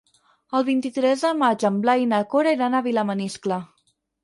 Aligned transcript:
El 0.59 0.63
vint-i-tres 0.69 1.25
de 1.25 1.33
maig 1.43 1.67
en 1.69 1.77
Blai 1.85 2.03
i 2.05 2.09
na 2.15 2.23
Cora 2.33 2.57
iran 2.59 2.75
a 2.75 2.83
Vilamaniscle. 2.91 3.63